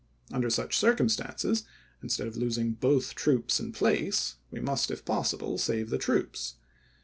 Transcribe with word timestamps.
Under 0.31 0.49
such 0.49 0.79
circum 0.79 1.09
stances, 1.09 1.63
instead 2.01 2.25
of 2.27 2.35
losing 2.35 2.71
both 2.71 3.13
troops 3.13 3.59
and 3.59 3.71
place, 3.71 4.31
peKX>u° 4.51 4.53
we 4.53 4.59
must, 4.59 4.89
if 4.89 5.05
possible, 5.05 5.59
save 5.59 5.91
the 5.91 5.99
troops. 5.99 6.55